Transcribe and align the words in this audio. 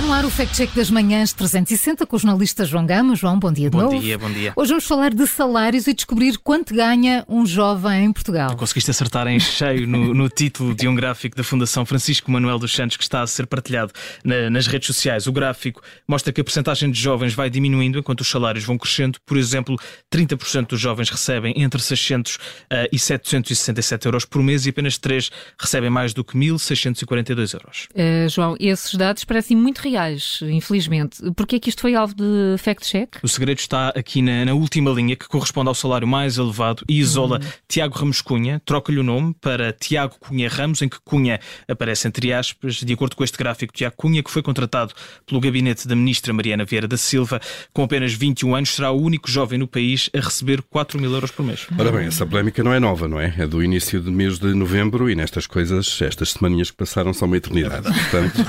no 0.00 0.12
ar 0.12 0.24
o 0.24 0.30
Fact 0.30 0.56
Check 0.56 0.74
das 0.74 0.90
Manhãs 0.90 1.32
360 1.32 2.04
com 2.04 2.16
o 2.16 2.18
jornalista 2.18 2.64
João 2.64 2.84
Gama. 2.84 3.14
João, 3.14 3.38
bom 3.38 3.52
dia 3.52 3.70
de 3.70 3.76
bom 3.76 3.82
novo. 3.82 3.94
Bom 3.94 4.00
dia, 4.00 4.18
bom 4.18 4.30
dia. 4.30 4.52
Hoje 4.56 4.70
vamos 4.70 4.86
falar 4.86 5.14
de 5.14 5.24
salários 5.24 5.86
e 5.86 5.94
descobrir 5.94 6.36
quanto 6.38 6.74
ganha 6.74 7.24
um 7.28 7.46
jovem 7.46 8.06
em 8.06 8.12
Portugal. 8.12 8.56
Conseguiste 8.56 8.90
acertar 8.90 9.28
em 9.28 9.38
cheio 9.38 9.86
no, 9.86 10.12
no 10.12 10.28
título 10.28 10.74
de 10.74 10.88
um 10.88 10.96
gráfico 10.96 11.36
da 11.36 11.44
Fundação 11.44 11.86
Francisco 11.86 12.28
Manuel 12.28 12.58
dos 12.58 12.74
Santos 12.74 12.96
que 12.96 13.04
está 13.04 13.22
a 13.22 13.26
ser 13.26 13.46
partilhado 13.46 13.92
na, 14.24 14.50
nas 14.50 14.66
redes 14.66 14.88
sociais. 14.88 15.28
O 15.28 15.32
gráfico 15.32 15.80
mostra 16.08 16.32
que 16.32 16.40
a 16.40 16.44
percentagem 16.44 16.90
de 16.90 17.00
jovens 17.00 17.32
vai 17.32 17.48
diminuindo 17.48 17.98
enquanto 17.98 18.22
os 18.22 18.28
salários 18.28 18.64
vão 18.64 18.76
crescendo. 18.76 19.20
Por 19.24 19.36
exemplo, 19.36 19.78
30% 20.12 20.70
dos 20.70 20.80
jovens 20.80 21.08
recebem 21.08 21.54
entre 21.56 21.80
600 21.80 22.34
uh, 22.34 22.38
e 22.90 22.98
767 22.98 24.06
euros 24.06 24.24
por 24.24 24.42
mês 24.42 24.66
e 24.66 24.70
apenas 24.70 24.98
3 24.98 25.30
recebem 25.56 25.88
mais 25.88 26.12
do 26.12 26.24
que 26.24 26.36
1.642 26.36 27.54
euros. 27.54 27.88
Uh, 27.94 28.28
João, 28.28 28.56
esses 28.58 28.92
dados 28.96 29.24
parecem 29.24 29.56
muito 29.56 29.83
reais, 29.84 30.40
infelizmente. 30.42 31.18
Porquê 31.32 31.56
é 31.56 31.60
que 31.60 31.68
isto 31.68 31.80
foi 31.80 31.94
alvo 31.94 32.14
de 32.14 32.56
fact-check? 32.58 33.18
O 33.22 33.28
segredo 33.28 33.58
está 33.58 33.88
aqui 33.90 34.22
na, 34.22 34.44
na, 34.44 34.54
última 34.54 34.90
linha, 34.90 35.16
que 35.16 35.28
corresponde 35.28 35.68
ao 35.68 35.74
salário 35.74 36.06
mais 36.06 36.38
elevado 36.38 36.84
e 36.88 36.98
isola 36.98 37.40
hum. 37.42 37.48
Tiago 37.68 37.98
Ramos 37.98 38.20
Cunha, 38.20 38.60
troca-lhe 38.64 38.98
o 38.98 39.02
nome 39.02 39.34
para 39.40 39.72
Tiago 39.72 40.16
Cunha 40.18 40.48
Ramos, 40.48 40.82
em 40.82 40.88
que 40.88 40.98
Cunha 41.04 41.38
aparece 41.68 42.08
entre 42.08 42.32
aspas, 42.32 42.76
de 42.76 42.92
acordo 42.92 43.16
com 43.16 43.24
este 43.24 43.36
gráfico, 43.36 43.72
Tiago 43.72 43.94
Cunha, 43.96 44.22
que 44.22 44.30
foi 44.30 44.42
contratado 44.42 44.92
pelo 45.26 45.40
gabinete 45.40 45.86
da 45.86 45.94
ministra 45.94 46.32
Mariana 46.32 46.64
Vieira 46.64 46.88
da 46.88 46.96
Silva, 46.96 47.40
com 47.72 47.82
apenas 47.82 48.12
21 48.12 48.54
anos, 48.54 48.70
será 48.70 48.90
o 48.90 49.00
único 49.00 49.30
jovem 49.30 49.58
no 49.58 49.66
país 49.66 50.10
a 50.14 50.20
receber 50.20 50.62
4 50.62 51.00
mil 51.00 51.12
euros 51.12 51.30
por 51.30 51.44
mês. 51.44 51.66
Ora 51.78 51.92
bem, 51.92 52.06
essa 52.06 52.26
polémica 52.26 52.62
não 52.62 52.72
é 52.72 52.80
nova, 52.80 53.06
não 53.08 53.20
é? 53.20 53.34
É 53.38 53.46
do 53.46 53.62
início 53.62 54.00
do 54.00 54.12
mês 54.12 54.38
de 54.38 54.54
novembro 54.54 55.10
e 55.10 55.14
nestas 55.14 55.46
coisas, 55.46 56.00
estas 56.00 56.30
semaninhas 56.30 56.70
que 56.70 56.76
passaram 56.76 57.12
são 57.12 57.26
uma 57.26 57.36
eternidade. 57.36 57.84
Portanto, 58.10 58.46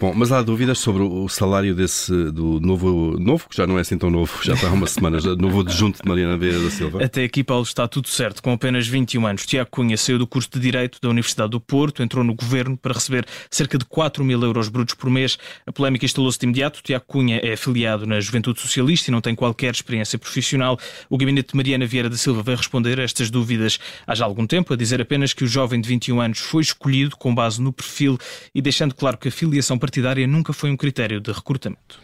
bom, 0.00 0.12
mas 0.14 0.32
há 0.32 0.42
dúvidas 0.42 0.75
sobre 0.76 1.02
o 1.02 1.28
salário 1.28 1.74
desse 1.74 2.12
do 2.30 2.60
novo, 2.60 3.18
novo, 3.18 3.48
que 3.48 3.56
já 3.56 3.66
não 3.66 3.78
é 3.78 3.80
assim 3.80 3.98
tão 3.98 4.10
novo, 4.10 4.38
já 4.42 4.54
está 4.54 4.68
há 4.68 4.72
uma 4.72 4.86
semana, 4.86 5.18
já, 5.20 5.34
novo 5.34 5.60
adjunto 5.60 6.02
de 6.02 6.08
Mariana 6.08 6.36
Vieira 6.36 6.60
da 6.60 6.70
Silva. 6.70 7.04
Até 7.04 7.24
aqui, 7.24 7.42
Paulo, 7.42 7.64
está 7.64 7.86
tudo 7.88 8.08
certo. 8.08 8.42
Com 8.42 8.52
apenas 8.52 8.86
21 8.86 9.26
anos, 9.26 9.46
Tiago 9.46 9.70
Cunha 9.70 9.96
saiu 9.96 10.18
do 10.18 10.26
curso 10.26 10.48
de 10.52 10.60
Direito 10.60 10.98
da 11.00 11.08
Universidade 11.08 11.50
do 11.50 11.60
Porto, 11.60 12.02
entrou 12.02 12.22
no 12.22 12.34
governo 12.34 12.76
para 12.76 12.94
receber 12.94 13.26
cerca 13.50 13.78
de 13.78 13.84
4 13.84 14.24
mil 14.24 14.42
euros 14.42 14.68
brutos 14.68 14.94
por 14.94 15.10
mês. 15.10 15.38
A 15.66 15.72
polémica 15.72 16.04
instalou-se 16.04 16.38
de 16.38 16.44
imediato. 16.44 16.82
Tiago 16.82 17.04
Cunha 17.06 17.40
é 17.42 17.52
afiliado 17.52 18.06
na 18.06 18.20
Juventude 18.20 18.60
Socialista 18.60 19.10
e 19.10 19.12
não 19.12 19.20
tem 19.20 19.34
qualquer 19.34 19.72
experiência 19.72 20.18
profissional. 20.18 20.78
O 21.08 21.16
gabinete 21.16 21.50
de 21.50 21.56
Mariana 21.56 21.86
Vieira 21.86 22.08
da 22.08 22.16
Silva 22.16 22.42
vai 22.42 22.54
responder 22.54 23.00
a 23.00 23.02
estas 23.02 23.30
dúvidas 23.30 23.78
há 24.06 24.14
já 24.14 24.24
algum 24.24 24.46
tempo, 24.46 24.72
a 24.72 24.76
dizer 24.76 25.00
apenas 25.00 25.32
que 25.32 25.44
o 25.44 25.46
jovem 25.46 25.80
de 25.80 25.88
21 25.88 26.20
anos 26.20 26.38
foi 26.38 26.62
escolhido 26.62 27.16
com 27.16 27.34
base 27.34 27.60
no 27.60 27.72
perfil 27.72 28.18
e 28.54 28.60
deixando 28.60 28.94
claro 28.94 29.16
que 29.16 29.28
a 29.28 29.30
filiação 29.30 29.78
partidária 29.78 30.26
nunca 30.26 30.52
foi 30.52 30.65
um 30.70 30.76
critério 30.76 31.20
de 31.20 31.32
recrutamento. 31.32 31.98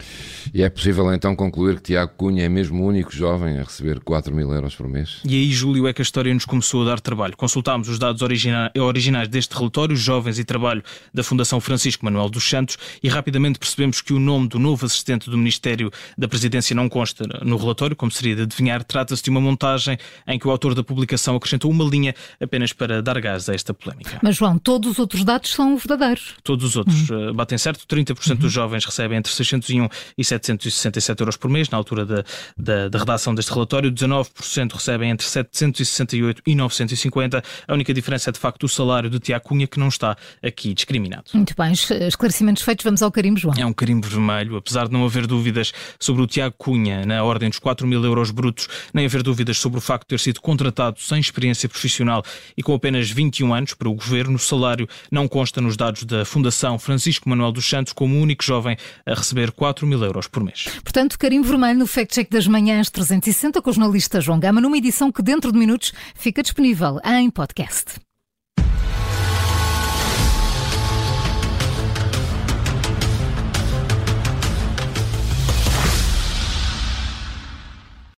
E 0.53 0.63
é 0.63 0.69
possível 0.69 1.13
então 1.13 1.37
concluir 1.37 1.77
que 1.77 1.93
Tiago 1.93 2.13
Cunha 2.17 2.45
é 2.45 2.49
mesmo 2.49 2.83
o 2.83 2.87
único 2.87 3.15
jovem 3.15 3.59
a 3.59 3.63
receber 3.63 4.01
4 4.01 4.35
mil 4.35 4.53
euros 4.53 4.75
por 4.75 4.89
mês? 4.89 5.21
E 5.25 5.35
aí, 5.35 5.51
Júlio, 5.53 5.87
é 5.87 5.93
que 5.93 6.03
a 6.03 6.05
história 6.05 6.33
nos 6.33 6.45
começou 6.45 6.83
a 6.83 6.87
dar 6.87 7.01
trabalho. 7.01 7.37
Consultámos 7.37 7.89
os 7.89 7.99
dados 7.99 8.23
origina 8.23 8.71
originais 8.77 9.29
deste 9.29 9.55
relatório, 9.55 9.97
Jovens 9.97 10.39
e 10.39 10.45
Trabalho, 10.45 10.83
da 11.13 11.23
Fundação 11.23 11.61
Francisco 11.61 12.05
Manuel 12.05 12.29
dos 12.29 12.49
Santos, 12.49 12.77
e 13.03 13.09
rapidamente 13.09 13.59
percebemos 13.59 14.01
que 14.01 14.13
o 14.13 14.19
nome 14.19 14.49
do 14.49 14.59
novo 14.59 14.85
assistente 14.85 15.31
do 15.31 15.39
Ministério 15.39 15.91
da 16.17 16.29
Presidência 16.29 16.75
não 16.75 16.89
consta 16.89 17.25
no 17.43 17.57
relatório, 17.57 17.97
como 17.97 18.11
seria 18.11 18.37
de 18.37 18.43
adivinhar. 18.43 18.83
Trata-se 18.85 19.23
de 19.23 19.31
uma 19.31 19.41
montagem 19.41 19.97
em 20.27 20.39
que 20.39 20.47
o 20.47 20.51
autor 20.51 20.75
da 20.75 20.83
publicação 20.83 21.37
acrescentou 21.37 21.71
uma 21.71 21.85
linha 21.85 22.15
apenas 22.41 22.73
para 22.73 23.03
dar 23.03 23.21
gás 23.21 23.49
a 23.49 23.55
esta 23.55 23.73
polémica. 23.73 24.19
Mas, 24.23 24.37
João, 24.37 24.59
todos 24.59 24.93
os 24.93 24.99
outros 24.99 25.25
dados 25.25 25.51
são 25.51 25.77
verdadeiros. 25.77 26.35
Todos 26.43 26.65
os 26.65 26.77
outros 26.77 27.09
uhum. 27.11 27.33
batem 27.33 27.59
certo. 27.59 27.87
30% 27.87 28.31
uhum. 28.31 28.37
dos 28.37 28.52
jovens 28.53 28.85
recebem 28.85 29.19
entre 29.19 29.33
601 29.33 29.89
e 30.17 30.25
767 30.25 31.21
euros 31.21 31.37
por 31.37 31.51
mês, 31.51 31.69
na 31.71 31.79
altura 31.79 32.05
da, 32.05 32.25
da, 32.57 32.89
da 32.89 32.99
redação 32.99 33.35
deste 33.35 33.53
relatório. 33.53 33.91
19% 33.91 34.73
recebem 34.73 35.11
entre 35.11 35.27
768 35.27 36.43
e 36.47 36.55
950. 36.55 37.43
A 37.67 37.73
única 37.73 37.93
diferença 37.95 38.31
é, 38.31 38.33
de 38.33 38.39
facto, 38.39 38.65
o 38.65 38.69
salário 38.69 39.11
de 39.11 39.19
Tiago 39.19 39.45
Cunha, 39.45 39.67
que 39.67 39.79
não 39.79 39.89
está 39.89 40.17
aqui 40.43 40.75
discriminado. 40.75 41.25
Muito 41.35 41.55
bem, 41.57 41.73
esclarecimentos 41.73 42.63
feitos, 42.63 42.85
vamos 42.85 43.03
ao 43.03 43.11
carimbo, 43.11 43.39
João. 43.39 43.55
É 43.57 43.67
um 43.67 43.73
carimbo 43.73 44.07
vermelho, 44.07 44.57
apesar 44.57 44.87
de 44.87 44.93
não 44.93 45.05
haver 45.05 45.27
dúvidas 45.27 45.73
sobre 45.99 46.23
o 46.23 46.27
Tiago 46.27 46.55
Cunha 46.57 47.05
na 47.07 47.23
ordem 47.23 47.49
dos 47.49 47.59
4 47.59 47.87
mil 47.87 48.05
euros 48.05 48.31
brutos, 48.31 48.69
nem 48.93 49.07
haver 49.07 49.23
dúvidas 49.23 49.59
sobre 49.59 49.79
o 49.79 49.81
facto 49.81 50.03
de 50.05 50.09
ter 50.09 50.21
sido 50.21 50.41
contratado 50.41 51.01
sem 51.01 51.19
experiência 51.19 51.69
profissional 51.69 52.23
e 52.57 52.63
com 52.63 52.75
apenas 52.75 53.11
21 53.11 53.55
anos 53.55 53.75
para 53.75 53.89
o 53.89 53.95
governo. 53.95 54.37
O 54.37 54.39
salário 54.39 54.89
não 55.11 55.29
consta 55.29 55.61
nos 55.61 55.77
dados 55.77 56.05
da 56.05 56.25
Fundação 56.25 56.79
Francisco 56.79 57.29
Manuel 57.29 57.53
dos 57.53 57.69
Santos 57.69 57.93
como 57.93 58.21
o 58.21 58.27
jovem 58.45 58.77
a 59.07 59.15
receber 59.15 59.51
4 59.53 59.87
mil 59.87 60.03
euros 60.03 60.29
por 60.29 60.43
mês. 60.43 60.67
Portanto, 60.83 61.19
carimbo 61.19 61.47
vermelho 61.47 61.79
no 61.79 61.87
Fact 61.87 62.15
Check 62.15 62.31
das 62.31 62.47
Manhãs 62.47 62.91
360 62.91 63.61
com 63.63 63.71
o 63.71 63.73
jornalista 63.73 64.21
João 64.21 64.39
Gama, 64.39 64.61
numa 64.61 64.77
edição 64.77 65.11
que 65.11 65.23
dentro 65.23 65.53
de 65.53 65.59
minutos 65.59 65.93
fica 66.15 66.43
disponível 66.43 66.99
em 67.05 67.31
podcast. 67.31 68.01